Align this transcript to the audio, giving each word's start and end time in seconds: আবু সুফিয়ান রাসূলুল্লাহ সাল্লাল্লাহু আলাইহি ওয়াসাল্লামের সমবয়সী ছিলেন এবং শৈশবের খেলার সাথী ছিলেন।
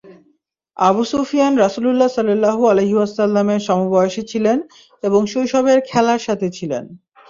আবু 0.77 1.03
সুফিয়ান 1.03 1.53
রাসূলুল্লাহ 1.57 2.09
সাল্লাল্লাহু 2.13 2.61
আলাইহি 2.71 2.95
ওয়াসাল্লামের 2.97 3.61
সমবয়সী 3.67 4.21
ছিলেন 4.31 4.57
এবং 5.03 5.21
শৈশবের 5.33 5.79
খেলার 5.89 6.19
সাথী 6.19 6.49
ছিলেন। 6.57 6.83